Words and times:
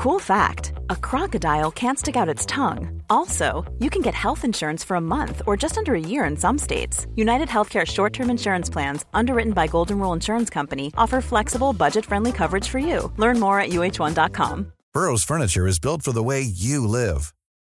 Cool 0.00 0.18
fact 0.18 0.72
a 0.88 0.96
crocodile 0.96 1.70
can't 1.70 1.98
stick 1.98 2.16
out 2.16 2.34
its 2.34 2.46
tongue. 2.46 3.02
Also, 3.10 3.70
you 3.80 3.90
can 3.90 4.00
get 4.00 4.14
health 4.14 4.46
insurance 4.46 4.82
for 4.82 4.94
a 4.94 5.06
month 5.16 5.42
or 5.46 5.58
just 5.58 5.76
under 5.76 5.94
a 5.94 6.00
year 6.00 6.24
in 6.24 6.38
some 6.38 6.56
states. 6.56 7.06
United 7.16 7.48
Healthcare 7.48 7.86
short 7.86 8.14
term 8.14 8.30
insurance 8.30 8.70
plans, 8.70 9.04
underwritten 9.12 9.52
by 9.52 9.66
Golden 9.66 9.98
Rule 9.98 10.14
Insurance 10.14 10.48
Company, 10.48 10.90
offer 10.96 11.20
flexible, 11.20 11.74
budget 11.74 12.06
friendly 12.06 12.32
coverage 12.32 12.66
for 12.66 12.78
you. 12.78 13.12
Learn 13.18 13.38
more 13.38 13.60
at 13.60 13.72
uh1.com. 13.72 14.72
Burrow's 14.94 15.22
Furniture 15.22 15.66
is 15.66 15.78
built 15.78 16.00
for 16.00 16.12
the 16.12 16.22
way 16.22 16.40
you 16.40 16.86
live. 16.86 17.34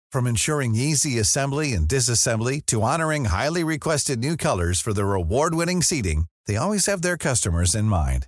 From 0.10 0.26
ensuring 0.26 0.76
easy 0.76 1.20
assembly 1.20 1.74
and 1.74 1.90
disassembly 1.90 2.66
to 2.68 2.82
honoring 2.84 3.26
highly 3.26 3.66
requested 3.66 4.20
new 4.20 4.38
colors 4.38 4.80
for 4.80 4.94
their 4.94 5.14
award 5.14 5.56
winning 5.56 5.82
seating, 5.82 6.28
they 6.48 6.56
always 6.56 6.86
have 6.86 7.02
their 7.02 7.18
customers 7.18 7.76
in 7.76 7.86
mind. 7.86 8.28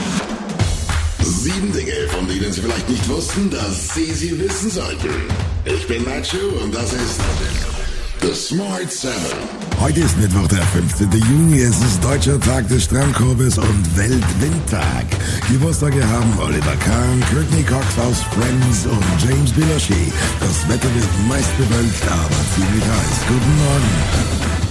Sieben 1.43 1.73
Dinge, 1.73 2.07
von 2.09 2.27
denen 2.27 2.53
Sie 2.53 2.61
vielleicht 2.61 2.87
nicht 2.87 3.09
wussten, 3.09 3.49
dass 3.49 3.95
Sie 3.95 4.13
sie 4.13 4.37
wissen 4.37 4.69
sollten. 4.69 5.09
Ich 5.65 5.87
bin 5.87 6.03
Nacho 6.03 6.37
und 6.63 6.71
das 6.71 6.93
ist 6.93 7.19
The 8.21 8.35
Smart 8.35 8.91
Seven. 8.91 9.39
Heute 9.79 10.01
ist 10.01 10.15
Mittwoch, 10.19 10.47
der 10.49 10.61
15. 10.61 11.09
Juni. 11.11 11.61
Es 11.61 11.81
ist 11.81 12.03
Deutscher 12.03 12.39
Tag 12.39 12.67
des 12.67 12.83
Strandkorbes 12.83 13.57
und 13.57 13.97
Weltwindtag. 13.97 15.07
Geburtstage 15.49 16.07
haben 16.07 16.31
Oliver 16.37 16.75
Kahn, 16.75 17.23
Courtney 17.33 17.63
Cox 17.63 17.97
aus 17.97 18.21
Friends 18.35 18.85
und 18.85 19.03
James 19.27 19.51
Belushi. 19.51 20.13
Das 20.39 20.69
Wetter 20.69 20.93
wird 20.93 21.27
meist 21.27 21.57
bewölkt, 21.57 22.07
aber 22.07 22.29
ziemlich 22.53 22.83
heiß. 22.83 23.17
Guten 23.27 23.57
Morgen. 23.57 24.70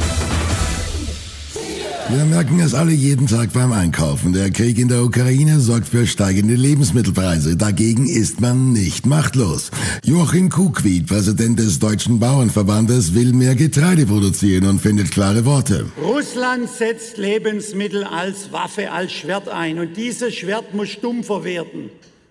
Wir 2.12 2.24
merken 2.24 2.58
es 2.58 2.74
alle 2.74 2.90
jeden 2.90 3.28
Tag 3.28 3.52
beim 3.52 3.72
Einkaufen. 3.72 4.32
Der 4.32 4.50
Krieg 4.50 4.78
in 4.78 4.88
der 4.88 5.04
Ukraine 5.04 5.60
sorgt 5.60 5.86
für 5.86 6.08
steigende 6.08 6.54
Lebensmittelpreise. 6.54 7.56
Dagegen 7.56 8.08
ist 8.08 8.40
man 8.40 8.72
nicht 8.72 9.06
machtlos. 9.06 9.70
Joachim 10.02 10.48
Kuckwied, 10.48 11.06
Präsident 11.06 11.60
des 11.60 11.78
Deutschen 11.78 12.18
Bauernverbandes, 12.18 13.14
will 13.14 13.32
mehr 13.32 13.54
Getreide 13.54 14.06
produzieren 14.06 14.66
und 14.66 14.80
findet 14.80 15.12
klare 15.12 15.44
Worte. 15.44 15.86
Russland 16.02 16.68
setzt 16.68 17.16
Lebensmittel 17.16 18.02
als 18.02 18.50
Waffe, 18.50 18.90
als 18.90 19.12
Schwert 19.12 19.48
ein. 19.48 19.78
Und 19.78 19.96
dieses 19.96 20.34
Schwert 20.34 20.74
muss 20.74 20.88
stumpfer 20.88 21.44
werden. 21.44 21.90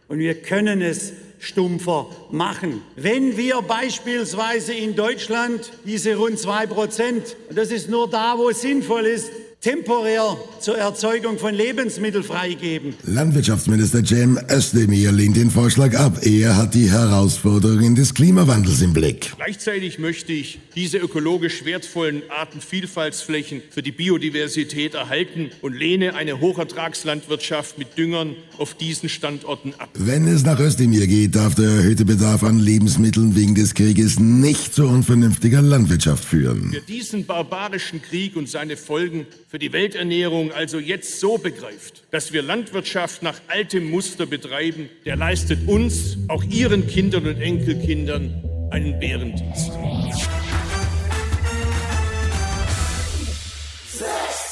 Und 0.10 0.20
wir 0.20 0.34
können 0.36 0.82
es 0.82 1.14
stumpfer 1.40 2.08
machen. 2.32 2.82
Wenn 2.98 3.38
wir 3.38 3.62
beispielsweise 3.62 4.74
in 4.74 4.98
Deutschland 4.98 5.72
diese 5.86 6.18
rund 6.18 6.38
zwei 6.38 6.68
Prozent, 6.68 7.38
das 7.50 7.72
ist 7.72 7.90
nur 7.90 8.10
da, 8.10 8.38
wo 8.38 8.50
es 8.50 8.60
sinnvoll 8.60 9.06
ist, 9.06 9.32
temporär 9.62 10.38
zur 10.62 10.78
Erzeugung 10.78 11.38
von 11.38 11.54
Lebensmitteln 11.54 12.24
freigeben. 12.24 12.94
Landwirtschaftsminister 13.04 14.06
Cem 14.06 14.40
Özdemir 14.50 15.12
lehnt 15.12 15.36
den 15.36 15.52
Vorschlag 15.52 15.98
ab. 15.98 16.26
Er 16.26 16.56
hat 16.56 16.76
die 16.76 16.90
Herausforderungen 16.90 17.94
des 17.94 18.14
Klimawandels 18.14 18.82
im 18.82 18.94
Blick. 18.94 19.34
Gleichzeitig 19.36 20.00
möchte 20.00 20.32
ich 20.32 20.60
diese 20.76 20.98
ökologisch 20.98 21.66
wertvollen 21.66 22.22
Artenvielfaltsflächen 22.30 23.62
für 23.70 23.84
die 23.84 23.92
Biodiversität 23.92 24.94
erhalten 24.94 25.52
und 25.62 25.74
lehne 25.74 26.16
eine 26.16 26.40
Hochertragslandwirtschaft 26.40 27.78
mit 27.78 27.98
Düngern 27.98 28.38
auf 28.58 28.76
diesen 28.76 29.10
Standorten 29.10 29.74
ab. 29.78 29.90
Wenn 29.94 30.26
es 30.28 30.44
nach 30.44 30.60
Özdemir 30.60 31.06
geht, 31.06 31.36
darf 31.36 31.56
der 31.56 31.70
erhöhte 31.70 32.06
Bedarf 32.06 32.44
an 32.44 32.60
Lebensmitteln 32.60 33.36
wegen 33.36 33.56
des 33.56 33.74
Krieges 33.74 34.20
nicht 34.20 34.74
zu 34.74 34.88
unvernünftiger 34.88 35.62
Landwirtschaft 35.62 36.24
führen. 36.24 36.70
Wer 36.72 36.82
diesen 36.82 37.26
barbarischen 37.26 38.02
Krieg 38.02 38.38
und 38.38 38.48
seine 38.48 38.78
Folgen 38.78 39.28
für 39.50 39.58
die 39.58 39.74
Welternährung 39.74 40.52
also 40.52 40.78
jetzt 40.78 41.20
so 41.20 41.40
begreift, 41.40 42.04
dass 42.12 42.32
wir 42.34 42.44
Landwirtschaft 42.44 43.24
nach 43.24 43.42
altem 43.48 43.90
Muster 43.90 44.28
betreiben, 44.28 44.90
der 45.06 45.16
leistet 45.16 45.68
uns, 45.68 46.20
auch 46.28 46.44
ihren 46.44 46.86
Kindern 46.86 47.26
und 47.26 47.42
Enkelkindern, 47.42 48.44
einen 48.70 49.00
Bärendienst. 49.00 49.72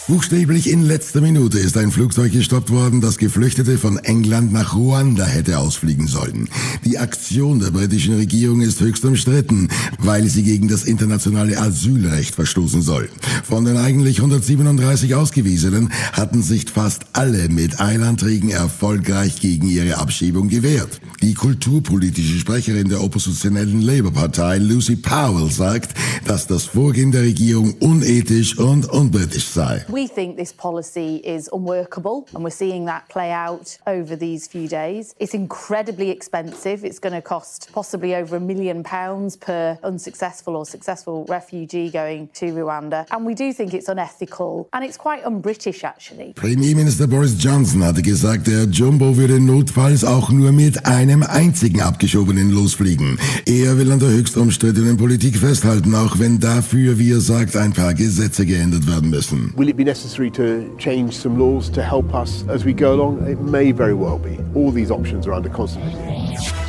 Buchstäblich 0.07 0.69
in 0.69 0.83
letzter 0.83 1.19
Minute 1.19 1.59
ist 1.59 1.75
ein 1.75 1.91
Flugzeug 1.91 2.31
gestoppt 2.31 2.69
worden, 2.69 3.01
das 3.01 3.17
Geflüchtete 3.17 3.77
von 3.77 3.97
England 3.97 4.53
nach 4.53 4.73
Ruanda 4.73 5.25
hätte 5.25 5.59
ausfliegen 5.59 6.07
sollen. 6.07 6.47
Die 6.85 6.97
Aktion 6.97 7.59
der 7.59 7.71
britischen 7.71 8.15
Regierung 8.15 8.61
ist 8.61 8.79
höchst 8.79 9.03
umstritten, 9.03 9.67
weil 9.99 10.29
sie 10.29 10.43
gegen 10.43 10.69
das 10.69 10.85
internationale 10.85 11.57
Asylrecht 11.59 12.35
verstoßen 12.35 12.81
soll. 12.81 13.09
Von 13.43 13.65
den 13.65 13.75
eigentlich 13.75 14.19
137 14.19 15.13
Ausgewiesenen 15.13 15.91
hatten 16.13 16.41
sich 16.41 16.69
fast 16.69 17.07
alle 17.11 17.49
mit 17.49 17.81
Eilanträgen 17.81 18.49
erfolgreich 18.49 19.41
gegen 19.41 19.67
ihre 19.67 19.97
Abschiebung 19.97 20.47
gewehrt. 20.47 21.01
Die 21.21 21.33
kulturpolitische 21.33 22.39
Sprecherin 22.39 22.87
der 22.87 23.03
oppositionellen 23.03 23.81
Labour-Partei, 23.81 24.59
Lucy 24.59 24.95
Powell, 24.95 25.51
sagt, 25.51 25.95
dass 26.23 26.47
das 26.47 26.63
Vorgehen 26.63 27.11
der 27.11 27.23
Regierung 27.23 27.73
unethisch 27.79 28.57
und 28.57 28.85
unbritisch 28.85 29.47
sei. 29.47 29.85
We 29.97 30.05
think 30.05 30.37
this 30.37 30.53
policy 30.53 31.15
is 31.23 31.49
unworkable, 31.51 32.27
and 32.35 32.43
we're 32.43 32.51
seeing 32.51 32.85
that 32.85 33.09
play 33.09 33.31
out 33.31 33.79
over 33.87 34.15
these 34.15 34.47
few 34.47 34.67
days. 34.67 35.15
It's 35.17 35.33
incredibly 35.33 36.11
expensive. 36.11 36.85
It's 36.85 36.99
going 36.99 37.15
to 37.15 37.21
cost 37.23 37.69
possibly 37.73 38.13
over 38.13 38.35
a 38.35 38.39
million 38.39 38.83
pounds 38.83 39.35
per 39.35 39.79
unsuccessful 39.81 40.55
or 40.55 40.67
successful 40.67 41.25
refugee 41.27 41.89
going 41.89 42.27
to 42.35 42.45
Rwanda. 42.53 43.07
And 43.09 43.25
we 43.25 43.33
do 43.33 43.51
think 43.51 43.73
it's 43.73 43.89
unethical 43.89 44.69
and 44.71 44.85
it's 44.85 44.97
quite 44.97 45.25
un-British 45.25 45.83
actually. 45.83 46.33
Premierminister 46.33 47.07
Boris 47.07 47.35
Johnson 47.39 47.83
hatte 47.83 48.03
gesagt, 48.03 48.45
der 48.45 48.65
Jumbo 48.65 49.17
würde 49.17 49.39
notfalls 49.39 50.03
auch 50.03 50.29
nur 50.29 50.51
mit 50.51 50.85
einem 50.85 51.23
einzigen 51.23 51.81
Abgeschobenen 51.81 52.51
losfliegen. 52.51 53.17
Er 53.47 53.79
will 53.79 53.91
an 53.91 53.97
der 53.97 54.09
höchst 54.09 54.37
umstrittenen 54.37 54.97
Politik 54.97 55.37
festhalten, 55.37 55.95
auch 55.95 56.19
wenn 56.19 56.39
dafür, 56.39 56.99
wie 56.99 57.13
er 57.13 57.19
sagt, 57.19 57.55
ein 57.55 57.73
paar 57.73 57.95
Gesetze 57.95 58.45
geändert 58.45 58.85
werden 58.85 59.09
müssen. 59.09 59.53
Will 59.57 59.69
it 59.69 59.75
be 59.75 59.86
necessary 59.87 60.29
to 60.29 60.75
change 60.77 61.15
some 61.15 61.39
laws 61.39 61.69
to 61.69 61.81
help 61.81 62.13
us 62.13 62.45
as 62.49 62.65
we 62.65 62.73
go 62.73 62.93
along? 62.93 63.25
It 63.25 63.39
may 63.39 63.71
very 63.71 63.93
well 63.93 64.19
be. 64.19 64.37
All 64.53 64.69
these 64.69 64.91
options 64.91 65.25
are 65.25 65.33
under 65.33 65.47
constant 65.47 65.85
review. 65.85 66.66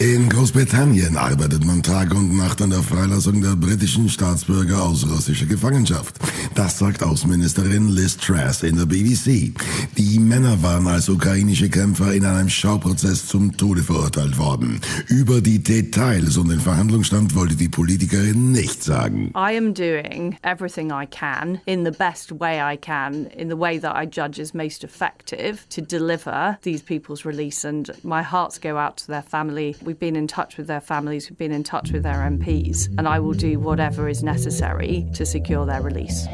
In 0.00 0.30
Großbritannien 0.30 1.18
arbeitet 1.18 1.62
man 1.66 1.82
Tag 1.82 2.14
und 2.14 2.34
Nacht 2.34 2.62
an 2.62 2.70
der 2.70 2.82
Freilassung 2.82 3.42
der 3.42 3.54
britischen 3.54 4.08
Staatsbürger 4.08 4.82
aus 4.82 5.06
russischer 5.06 5.44
Gefangenschaft. 5.44 6.18
Das 6.54 6.78
sagt 6.78 7.02
Außenministerin 7.02 7.90
Liz 7.90 8.16
Truss 8.16 8.62
in 8.62 8.78
der 8.78 8.86
BBC. 8.86 9.52
Die 9.98 10.18
Männer 10.18 10.62
waren 10.62 10.86
als 10.86 11.10
ukrainische 11.10 11.68
Kämpfer 11.68 12.14
in 12.14 12.24
einem 12.24 12.48
Schauprozess 12.48 13.26
zum 13.26 13.54
Tode 13.58 13.82
verurteilt 13.82 14.38
worden. 14.38 14.80
Über 15.08 15.42
die 15.42 15.62
Details 15.62 16.38
und 16.38 16.48
den 16.48 16.60
Verhandlungsstand 16.60 17.34
wollte 17.34 17.56
die 17.56 17.68
Politikerin 17.68 18.52
nichts 18.52 18.86
sagen. 18.86 19.30
I 19.36 19.54
am 19.54 19.74
doing 19.74 20.34
everything 20.42 20.90
I 20.90 21.04
can 21.04 21.60
in 21.66 21.84
the 21.84 21.90
best 21.90 22.40
way 22.40 22.58
I 22.58 22.78
can, 22.78 23.26
in 23.36 23.50
the 23.50 23.58
way 23.58 23.78
that 23.78 23.94
I 23.94 24.06
judge 24.06 24.40
is 24.40 24.54
most 24.54 24.82
effective 24.82 25.58
to 25.68 25.82
deliver 25.82 26.56
these 26.62 26.82
people's 26.82 27.26
release. 27.26 27.68
And 27.68 27.92
my 28.02 28.22
hearts 28.22 28.58
go 28.58 28.78
out 28.78 28.96
to 29.04 29.06
their 29.06 29.22
family. 29.22 29.76
We've 29.90 29.98
been 29.98 30.14
in 30.14 30.28
touch 30.28 30.56
with 30.56 30.68
their 30.68 30.80
families, 30.80 31.28
we've 31.28 31.36
been 31.36 31.50
in 31.50 31.64
touch 31.64 31.90
with 31.90 32.04
their 32.04 32.18
MPs, 32.18 32.96
and 32.96 33.08
I 33.08 33.18
will 33.18 33.32
do 33.32 33.58
whatever 33.58 34.08
is 34.08 34.22
necessary 34.22 35.04
to 35.14 35.26
secure 35.26 35.66
their 35.66 35.82
release. 35.82 36.28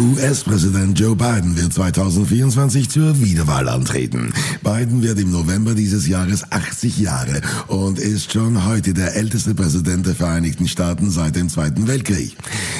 US-Präsident 0.00 0.98
Joe 0.98 1.14
Biden 1.14 1.60
wird 1.60 1.74
2024 1.74 2.88
zur 2.88 3.20
Wiederwahl 3.20 3.68
antreten. 3.68 4.32
Biden 4.62 5.02
wird 5.02 5.20
im 5.20 5.30
November 5.30 5.74
dieses 5.74 6.08
Jahres 6.08 6.50
80 6.50 6.98
Jahre 7.00 7.42
und 7.68 7.98
ist 7.98 8.32
schon 8.32 8.66
heute 8.66 8.94
der 8.94 9.14
älteste 9.14 9.54
Präsident 9.54 10.06
der 10.06 10.14
Vereinigten 10.14 10.66
Staaten 10.68 11.10
seit 11.10 11.36
dem 11.36 11.50
Zweiten 11.50 11.86
Weltkrieg. 11.86 12.34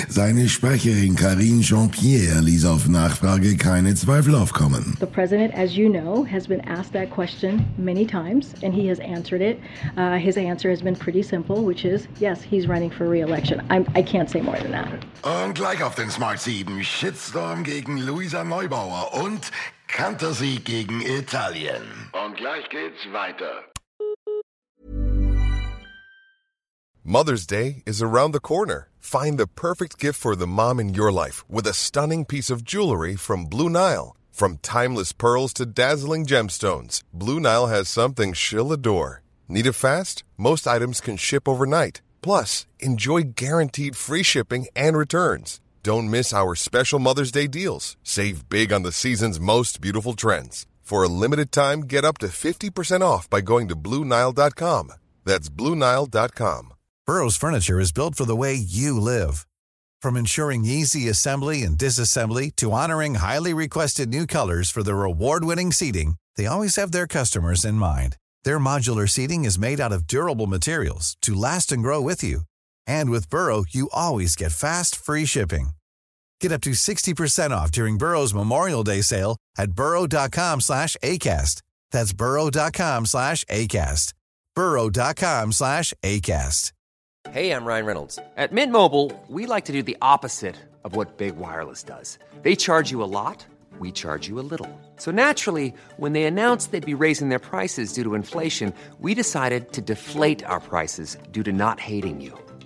Seine 0.09 0.49
Sprecherin 0.49 1.15
Karine 1.15 1.61
Jean-Pierre 1.61 2.41
ließ 2.41 2.65
auf 2.65 2.89
Nachfrage 2.89 3.55
keine 3.59 3.95
Zweifel 3.95 4.35
aufkommen. 4.35 4.97
The 4.99 5.07
president, 5.07 5.53
as 5.55 5.77
you 5.77 5.91
know, 5.91 6.25
has 6.25 6.47
been 6.47 6.63
asked 6.67 6.95
that 6.95 7.11
question 7.11 7.67
many 7.77 8.07
times 8.07 8.55
and 8.63 8.73
he 8.73 8.89
has 8.89 8.99
answered 8.99 9.43
it. 9.43 9.59
Uh, 9.99 10.17
his 10.17 10.39
answer 10.39 10.71
has 10.71 10.81
been 10.81 10.97
pretty 10.97 11.23
simple, 11.23 11.67
which 11.67 11.85
is 11.85 12.09
yes, 12.19 12.41
he's 12.41 12.67
running 12.67 12.91
for 12.91 13.07
re-election. 13.07 13.61
I'm, 13.69 13.85
I 13.95 14.01
can't 14.01 14.31
say 14.31 14.41
more 14.41 14.57
than 14.57 14.73
that. 14.73 14.89
Und 15.23 15.55
gleich 15.55 15.83
auf 15.83 15.95
den 15.97 16.09
Smart 16.09 16.41
7 16.41 16.83
Shitstorm 17.11 17.65
gegen 17.65 17.97
Luisa 17.99 18.45
Neubauer 18.45 19.12
und 19.15 19.51
Kantersieg 19.89 20.65
gegen 20.65 21.01
Italien. 21.01 21.83
Und 22.12 22.37
gleich 22.37 22.69
geht's 22.69 23.05
weiter. 23.12 23.65
Mother's 27.03 27.47
Day 27.47 27.83
is 27.85 28.01
around 28.01 28.31
the 28.33 28.39
corner. 28.39 28.91
Find 29.01 29.39
the 29.39 29.49
perfect 29.49 29.99
gift 29.99 30.21
for 30.21 30.37
the 30.37 30.47
mom 30.47 30.79
in 30.79 30.95
your 30.95 31.11
life 31.11 31.45
with 31.49 31.67
a 31.67 31.75
stunning 31.75 32.25
piece 32.25 32.49
of 32.49 32.62
jewelry 32.62 33.17
from 33.17 33.47
Blue 33.47 33.69
Nile. 33.69 34.15
From 34.31 34.59
timeless 34.59 35.12
pearls 35.12 35.53
to 35.55 35.67
dazzling 35.67 36.27
gemstones, 36.27 37.03
Blue 37.12 37.41
Nile 37.41 37.67
has 37.67 37.89
something 37.89 38.35
she'll 38.35 38.73
adore. 38.73 39.23
Need 39.49 39.67
it 39.67 39.73
fast? 39.73 40.23
Most 40.39 40.69
items 40.69 41.01
can 41.01 41.17
ship 41.17 41.49
overnight. 41.49 42.03
Plus, 42.23 42.67
enjoy 42.79 43.23
guaranteed 43.35 43.97
free 43.97 44.23
shipping 44.23 44.69
and 44.77 44.97
returns. 44.97 45.61
Don't 45.82 46.11
miss 46.11 46.35
our 46.35 46.55
special 46.55 46.99
Mother's 46.99 47.32
Day 47.32 47.47
deals. 47.47 47.97
Save 48.03 48.50
big 48.50 48.71
on 48.71 48.82
the 48.82 48.93
season's 48.93 49.41
most 49.41 49.81
beautiful 49.81 50.12
trends. 50.12 50.67
For 50.82 51.03
a 51.03 51.09
limited 51.09 51.53
time, 51.53 51.82
get 51.82 52.05
up 52.05 52.19
to 52.19 52.27
50% 52.27 53.00
off 53.00 53.31
by 53.31 53.41
going 53.41 53.69
to 53.69 53.77
BlueNile.com. 53.77 54.93
That's 55.25 55.49
BlueNile.com. 55.49 56.75
Burrow's 57.06 57.37
furniture 57.37 57.81
is 57.81 57.93
built 57.93 58.15
for 58.15 58.27
the 58.27 58.37
way 58.37 58.55
you 58.55 59.00
live. 59.00 59.47
From 60.03 60.17
ensuring 60.17 60.67
easy 60.67 61.09
assembly 61.09 61.62
and 61.62 61.79
disassembly 61.79 62.55
to 62.56 62.73
honoring 62.73 63.15
highly 63.17 63.55
requested 63.55 64.11
new 64.11 64.26
colors 64.26 64.71
for 64.71 64.83
their 64.83 65.05
award-winning 65.05 65.73
seating, 65.73 66.17
they 66.37 66.47
always 66.47 66.76
have 66.76 66.93
their 66.93 67.06
customers 67.06 67.65
in 67.65 67.75
mind. 67.75 68.17
Their 68.44 68.59
modular 68.59 69.09
seating 69.09 69.44
is 69.47 69.59
made 69.59 69.81
out 69.81 69.93
of 69.93 70.06
durable 70.06 70.47
materials 70.47 71.17
to 71.23 71.35
last 71.35 71.73
and 71.73 71.83
grow 71.83 72.00
with 72.03 72.23
you. 72.23 72.43
And 72.87 73.11
with 73.11 73.31
Burrow, 73.31 73.65
you 73.71 73.88
always 73.93 74.37
get 74.37 74.53
fast, 74.53 74.94
free 74.97 75.25
shipping. 75.25 75.71
Get 76.41 76.53
up 76.53 76.62
to 76.62 76.71
60% 76.71 77.50
off 77.50 77.71
during 77.71 77.99
Burrow's 77.99 78.35
Memorial 78.35 78.82
Day 78.85 79.03
sale 79.03 79.37
at 79.59 79.73
burrow.com 79.73 80.61
slash 80.61 80.97
ACAST. 81.03 81.62
That's 81.93 82.12
burrow.com 82.12 83.06
slash 83.06 83.44
ACAST. 83.44 84.15
burrow.com 84.55 85.53
slash 85.53 85.94
ACAST. 86.03 86.73
Hey, 87.31 87.53
I'm 87.53 87.67
Ryan 87.67 87.85
Reynolds. 87.87 88.19
At 88.37 88.50
Mint 88.50 88.73
Mobile, 88.73 89.12
we 89.29 89.44
like 89.44 89.67
to 89.67 89.73
do 89.73 89.83
the 89.83 89.97
opposite 90.00 90.56
of 90.85 90.97
what 90.97 91.19
Big 91.19 91.37
Wireless 91.37 91.83
does. 91.83 92.19
They 92.43 92.56
charge 92.56 92.91
you 92.91 93.03
a 93.03 93.11
lot, 93.21 93.44
we 93.79 93.93
charge 93.93 94.26
you 94.26 94.41
a 94.41 94.47
little. 94.53 94.69
So 94.97 95.11
naturally, 95.11 95.75
when 95.99 96.15
they 96.15 96.25
announced 96.25 96.73
they'd 96.73 96.85
be 96.85 96.94
raising 96.94 97.29
their 97.29 97.38
prices 97.38 97.93
due 97.93 98.05
to 98.05 98.15
inflation, 98.15 98.73
we 99.00 99.15
decided 99.15 99.73
to 99.73 99.83
deflate 99.83 100.43
our 100.44 100.61
prices 100.61 101.19
due 101.31 101.43
to 101.43 101.53
not 101.53 101.79
hating 101.79 102.23
you. 102.23 102.37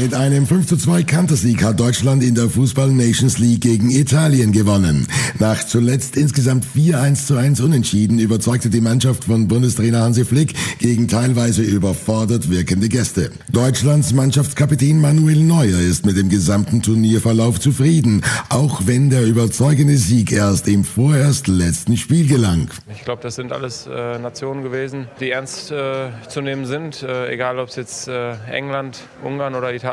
Mit 0.00 0.14
einem 0.14 0.46
5 0.46 0.64
zu 0.68 0.76
2 0.76 1.02
Kantersieg 1.02 1.64
hat 1.64 1.80
Deutschland 1.80 2.22
in 2.22 2.36
der 2.36 2.48
Fußball 2.48 2.92
Nations 2.92 3.38
League 3.38 3.62
gegen 3.62 3.90
Italien 3.90 4.52
gewonnen. 4.52 5.08
Nach 5.40 5.64
zuletzt 5.64 6.16
insgesamt 6.16 6.64
4 6.64 7.00
1 7.00 7.26
zu 7.26 7.34
1 7.34 7.60
Unentschieden 7.60 8.20
überzeugte 8.20 8.70
die 8.70 8.80
Mannschaft 8.80 9.24
von 9.24 9.48
Bundestrainer 9.48 10.02
Hansi 10.02 10.24
Flick 10.24 10.54
gegen 10.78 11.08
teilweise 11.08 11.62
überfordert 11.62 12.48
wirkende 12.48 12.88
Gäste. 12.88 13.32
Deutschlands 13.50 14.12
Mannschaftskapitän 14.12 15.00
Manuel 15.00 15.42
Neuer 15.42 15.80
ist 15.80 16.06
mit 16.06 16.16
dem 16.16 16.28
gesamten 16.28 16.80
Turnierverlauf 16.80 17.58
zufrieden, 17.58 18.22
auch 18.50 18.82
wenn 18.84 19.10
der 19.10 19.26
überzeugende 19.26 19.96
Sieg 19.96 20.30
erst 20.30 20.68
im 20.68 20.84
vorerst 20.84 21.48
letzten 21.48 21.96
Spiel 21.96 22.28
gelang. 22.28 22.70
Ich 22.94 23.04
glaube, 23.04 23.22
das 23.22 23.34
sind 23.34 23.50
alles 23.50 23.88
äh, 23.88 24.16
Nationen 24.20 24.62
gewesen, 24.62 25.08
die 25.18 25.32
ernst 25.32 25.72
äh, 25.72 26.10
zu 26.28 26.40
nehmen 26.40 26.66
sind, 26.66 27.02
äh, 27.02 27.32
egal 27.32 27.58
ob 27.58 27.70
es 27.70 27.74
jetzt 27.74 28.06
äh, 28.06 28.34
England, 28.48 29.00
Ungarn 29.24 29.56
oder 29.56 29.74
Italien 29.74 29.87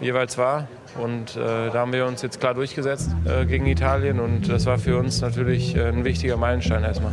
jeweils 0.00 0.38
war. 0.38 0.68
Und 0.98 1.36
äh, 1.36 1.70
da 1.70 1.74
haben 1.74 1.92
wir 1.92 2.06
uns 2.06 2.22
jetzt 2.22 2.38
klar 2.38 2.54
durchgesetzt 2.54 3.10
äh, 3.24 3.46
gegen 3.46 3.66
Italien 3.66 4.20
und 4.20 4.48
das 4.48 4.66
war 4.66 4.78
für 4.78 4.98
uns 4.98 5.22
natürlich 5.22 5.74
äh, 5.74 5.88
ein 5.88 6.04
wichtiger 6.04 6.36
Meilenstein 6.36 6.84
erstmal. 6.84 7.12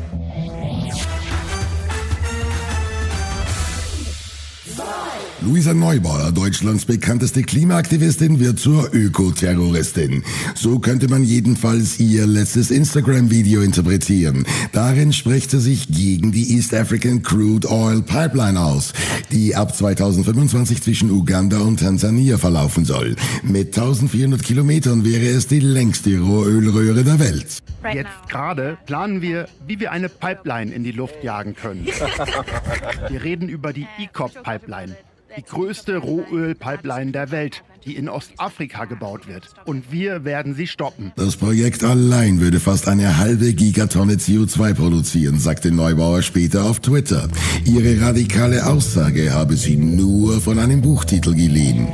Luisa 5.49 5.73
Neubauer, 5.73 6.31
Deutschlands 6.31 6.85
bekannteste 6.85 7.41
Klimaaktivistin, 7.41 8.39
wird 8.39 8.59
zur 8.59 8.93
Ökoterroristin. 8.93 10.23
So 10.53 10.77
könnte 10.77 11.07
man 11.07 11.23
jedenfalls 11.23 11.99
ihr 11.99 12.27
letztes 12.27 12.69
Instagram-Video 12.69 13.61
interpretieren. 13.61 14.45
Darin 14.73 15.11
spricht 15.11 15.49
sie 15.49 15.59
sich 15.59 15.87
gegen 15.87 16.31
die 16.31 16.55
East 16.55 16.75
African 16.75 17.23
Crude 17.23 17.67
Oil 17.67 18.03
Pipeline 18.03 18.61
aus, 18.61 18.93
die 19.31 19.55
ab 19.55 19.75
2025 19.75 20.83
zwischen 20.83 21.09
Uganda 21.09 21.57
und 21.57 21.79
Tansania 21.79 22.37
verlaufen 22.37 22.85
soll. 22.85 23.15
Mit 23.41 23.75
1400 23.75 24.43
Kilometern 24.43 25.03
wäre 25.03 25.25
es 25.29 25.47
die 25.47 25.61
längste 25.61 26.19
Rohölröhre 26.19 27.03
der 27.03 27.17
Welt. 27.17 27.57
Jetzt 27.91 28.29
gerade 28.29 28.77
planen 28.85 29.23
wir, 29.23 29.47
wie 29.65 29.79
wir 29.79 29.91
eine 29.91 30.09
Pipeline 30.09 30.71
in 30.71 30.83
die 30.83 30.91
Luft 30.91 31.23
jagen 31.23 31.55
können. 31.55 31.87
Wir 33.09 33.23
reden 33.23 33.47
über 33.47 33.73
die 33.73 33.87
ECOP-Pipeline, 33.97 34.95
die 35.39 35.45
größte 35.45 35.97
Rohöl-Pipeline 35.97 37.13
der 37.13 37.31
Welt, 37.31 37.63
die 37.85 37.95
in 37.95 38.09
Ostafrika 38.09 38.83
gebaut 38.83 39.27
wird. 39.27 39.47
Und 39.63 39.89
wir 39.89 40.25
werden 40.25 40.53
sie 40.53 40.67
stoppen. 40.67 41.13
Das 41.15 41.37
Projekt 41.37 41.81
allein 41.81 42.41
würde 42.41 42.59
fast 42.59 42.89
eine 42.89 43.17
halbe 43.17 43.53
Gigatonne 43.53 44.15
CO2 44.15 44.73
produzieren, 44.73 45.39
sagte 45.39 45.71
Neubauer 45.71 46.23
später 46.23 46.65
auf 46.65 46.81
Twitter. 46.81 47.29
Ihre 47.63 48.01
radikale 48.01 48.65
Aussage 48.65 49.31
habe 49.33 49.55
sie 49.55 49.77
nur 49.77 50.41
von 50.41 50.59
einem 50.59 50.81
Buchtitel 50.81 51.33
geliehen. 51.33 51.87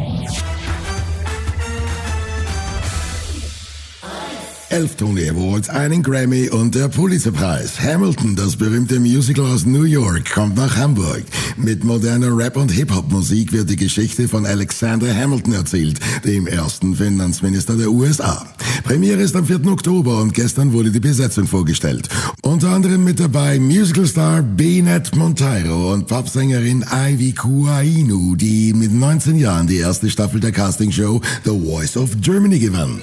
Elf 4.76 4.98
Tony 4.98 5.30
Awards, 5.30 5.70
einen 5.70 6.04
Grammy 6.04 6.50
und 6.50 6.76
der 6.76 6.90
Pulitzerpreis. 6.90 7.80
Hamilton, 7.80 8.36
das 8.36 8.58
berühmte 8.58 9.00
Musical 9.00 9.46
aus 9.46 9.66
New 9.66 9.84
York, 9.84 10.30
kommt 10.34 10.58
nach 10.58 10.76
Hamburg. 10.76 11.24
Mit 11.56 11.86
moderner 11.86 12.38
Rap- 12.38 12.58
und 12.58 12.74
Hip-Hop-Musik 12.74 13.54
wird 13.54 13.70
die 13.70 13.78
Geschichte 13.78 14.28
von 14.28 14.46
Alexander 14.46 15.16
Hamilton 15.16 15.54
erzählt, 15.54 16.02
dem 16.26 16.46
ersten 16.46 16.94
Finanzminister 16.94 17.78
der 17.78 17.90
USA. 17.90 18.46
Premiere 18.84 19.22
ist 19.22 19.38
am 19.38 19.46
4. 19.46 19.66
Oktober 19.68 20.20
und 20.20 20.34
gestern 20.34 20.74
wurde 20.74 20.92
die 20.92 21.00
Besetzung 21.00 21.48
vorgestellt. 21.48 22.10
Unter 22.42 22.72
anderem 22.72 23.06
mit 23.06 23.22
dabei 23.22 23.60
Musicalstar 23.60 24.42
Benet 24.42 25.16
Monteiro 25.16 25.94
und 25.94 26.08
Popsängerin 26.08 26.84
Ivy 26.92 27.32
Kuainu, 27.32 28.36
die 28.36 28.74
mit 28.74 28.92
19 28.92 29.38
Jahren 29.38 29.68
die 29.68 29.78
erste 29.78 30.10
Staffel 30.10 30.42
der 30.42 30.52
Castingshow 30.52 31.22
The 31.46 31.52
Voice 31.52 31.96
of 31.96 32.10
Germany 32.20 32.60
gewann. 32.60 33.00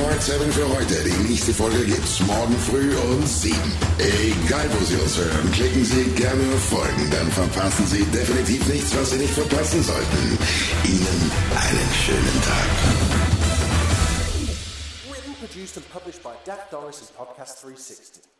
Das 0.00 0.08
war 0.08 0.12
Smart 0.12 0.22
7 0.22 0.52
für 0.52 0.68
heute. 0.68 1.04
Die 1.04 1.28
nächste 1.28 1.52
Folge 1.52 1.84
gibt's 1.84 2.20
morgen 2.20 2.56
früh 2.58 2.96
um 2.96 3.26
7. 3.26 3.54
Egal 3.98 4.66
wo 4.72 4.84
Sie 4.84 4.96
uns 4.96 5.16
hören, 5.18 5.52
klicken 5.52 5.84
Sie 5.84 6.04
gerne 6.12 6.42
auf 6.54 6.64
Folgen, 6.70 7.10
dann 7.10 7.30
verpassen 7.30 7.86
Sie 7.86 8.04
definitiv 8.06 8.66
nichts, 8.68 8.96
was 8.96 9.10
Sie 9.10 9.18
nicht 9.18 9.34
verpassen 9.34 9.82
sollten. 9.82 10.38
Ihnen 10.84 11.30
einen 11.54 11.90
schönen 12.06 12.42
Tag. 12.42 12.68
Written, 15.10 15.34
produced, 15.38 15.76
and 15.76 15.90
published 15.92 16.22
by 16.22 16.32
Dak 16.46 16.70
Doris 16.70 17.12
Podcast 17.16 17.62
360. 17.62 18.39